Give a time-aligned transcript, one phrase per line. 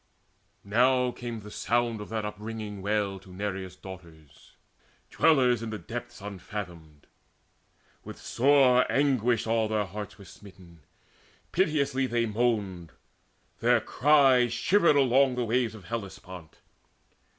[0.63, 4.53] Now came the sound of that upringing wail To Nereus' Daughters,
[5.11, 7.05] dwellers in the depths Unfathomed.
[8.03, 10.79] With sore anguish all their hearts Were smitten:
[11.51, 12.93] piteously they moaned:
[13.59, 16.57] their cry Shivered along the waves of Hellespont.